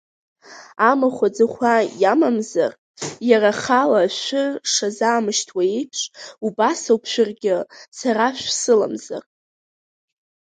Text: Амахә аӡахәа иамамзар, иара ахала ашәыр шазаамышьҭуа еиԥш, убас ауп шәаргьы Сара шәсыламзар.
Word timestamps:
Амахә 0.89 1.21
аӡахәа 1.27 1.73
иамамзар, 2.01 2.71
иара 3.29 3.51
ахала 3.55 3.99
ашәыр 4.05 4.51
шазаамышьҭуа 4.71 5.63
еиԥш, 5.77 6.01
убас 6.45 6.81
ауп 6.91 7.03
шәаргьы 7.11 7.55
Сара 7.97 8.27
шәсыламзар. 8.39 9.23